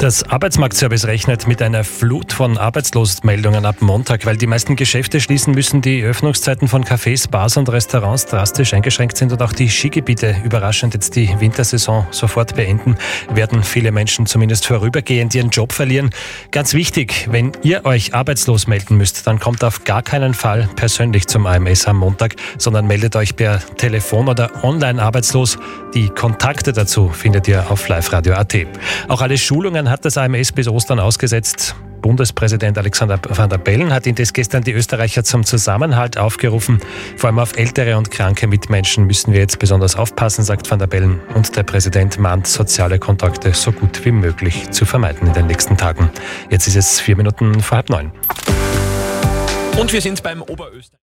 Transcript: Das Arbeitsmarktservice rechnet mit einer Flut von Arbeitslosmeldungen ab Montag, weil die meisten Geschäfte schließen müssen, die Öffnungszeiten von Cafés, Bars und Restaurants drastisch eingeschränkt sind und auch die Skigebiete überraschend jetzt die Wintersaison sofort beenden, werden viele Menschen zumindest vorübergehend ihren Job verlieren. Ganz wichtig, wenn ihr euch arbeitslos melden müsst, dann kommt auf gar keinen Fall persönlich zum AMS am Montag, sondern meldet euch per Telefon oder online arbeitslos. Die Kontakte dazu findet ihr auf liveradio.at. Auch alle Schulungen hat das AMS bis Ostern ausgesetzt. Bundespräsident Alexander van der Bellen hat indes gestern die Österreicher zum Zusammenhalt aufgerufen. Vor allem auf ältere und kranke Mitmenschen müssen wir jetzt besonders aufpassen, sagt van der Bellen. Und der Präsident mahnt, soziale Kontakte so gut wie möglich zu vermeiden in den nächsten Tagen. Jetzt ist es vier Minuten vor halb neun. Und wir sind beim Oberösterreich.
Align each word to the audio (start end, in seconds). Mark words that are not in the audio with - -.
Das 0.00 0.22
Arbeitsmarktservice 0.22 1.04
rechnet 1.08 1.46
mit 1.46 1.60
einer 1.60 1.84
Flut 1.84 2.32
von 2.32 2.56
Arbeitslosmeldungen 2.56 3.66
ab 3.66 3.82
Montag, 3.82 4.24
weil 4.24 4.38
die 4.38 4.46
meisten 4.46 4.74
Geschäfte 4.74 5.20
schließen 5.20 5.52
müssen, 5.52 5.82
die 5.82 6.02
Öffnungszeiten 6.02 6.68
von 6.68 6.86
Cafés, 6.86 7.28
Bars 7.28 7.58
und 7.58 7.68
Restaurants 7.68 8.24
drastisch 8.24 8.72
eingeschränkt 8.72 9.18
sind 9.18 9.30
und 9.30 9.42
auch 9.42 9.52
die 9.52 9.68
Skigebiete 9.68 10.36
überraschend 10.42 10.94
jetzt 10.94 11.16
die 11.16 11.38
Wintersaison 11.38 12.06
sofort 12.12 12.56
beenden, 12.56 12.96
werden 13.34 13.62
viele 13.62 13.92
Menschen 13.92 14.24
zumindest 14.24 14.66
vorübergehend 14.66 15.34
ihren 15.34 15.50
Job 15.50 15.70
verlieren. 15.70 16.08
Ganz 16.50 16.72
wichtig, 16.72 17.28
wenn 17.30 17.52
ihr 17.62 17.84
euch 17.84 18.14
arbeitslos 18.14 18.66
melden 18.66 18.96
müsst, 18.96 19.26
dann 19.26 19.38
kommt 19.38 19.62
auf 19.62 19.84
gar 19.84 20.00
keinen 20.00 20.32
Fall 20.32 20.66
persönlich 20.76 21.26
zum 21.26 21.44
AMS 21.44 21.84
am 21.84 21.98
Montag, 21.98 22.36
sondern 22.56 22.86
meldet 22.86 23.16
euch 23.16 23.36
per 23.36 23.58
Telefon 23.76 24.30
oder 24.30 24.64
online 24.64 25.02
arbeitslos. 25.02 25.58
Die 25.92 26.08
Kontakte 26.08 26.72
dazu 26.72 27.10
findet 27.10 27.48
ihr 27.48 27.70
auf 27.70 27.86
liveradio.at. 27.86 28.56
Auch 29.08 29.20
alle 29.20 29.36
Schulungen 29.36 29.89
hat 29.90 30.04
das 30.04 30.16
AMS 30.16 30.52
bis 30.52 30.68
Ostern 30.68 31.00
ausgesetzt. 31.00 31.74
Bundespräsident 32.00 32.78
Alexander 32.78 33.20
van 33.28 33.50
der 33.50 33.58
Bellen 33.58 33.92
hat 33.92 34.06
indes 34.06 34.32
gestern 34.32 34.62
die 34.62 34.72
Österreicher 34.72 35.22
zum 35.22 35.44
Zusammenhalt 35.44 36.16
aufgerufen. 36.16 36.80
Vor 37.16 37.28
allem 37.28 37.38
auf 37.38 37.56
ältere 37.56 37.96
und 37.98 38.10
kranke 38.10 38.46
Mitmenschen 38.46 39.06
müssen 39.06 39.32
wir 39.32 39.40
jetzt 39.40 39.58
besonders 39.58 39.96
aufpassen, 39.96 40.44
sagt 40.44 40.70
van 40.70 40.78
der 40.78 40.86
Bellen. 40.86 41.20
Und 41.34 41.56
der 41.56 41.62
Präsident 41.62 42.18
mahnt, 42.18 42.46
soziale 42.46 42.98
Kontakte 42.98 43.52
so 43.52 43.72
gut 43.72 44.04
wie 44.04 44.12
möglich 44.12 44.70
zu 44.70 44.86
vermeiden 44.86 45.28
in 45.28 45.34
den 45.34 45.46
nächsten 45.46 45.76
Tagen. 45.76 46.10
Jetzt 46.48 46.66
ist 46.66 46.76
es 46.76 47.00
vier 47.00 47.16
Minuten 47.16 47.60
vor 47.60 47.76
halb 47.76 47.90
neun. 47.90 48.12
Und 49.78 49.92
wir 49.92 50.00
sind 50.00 50.22
beim 50.22 50.42
Oberösterreich. 50.42 50.90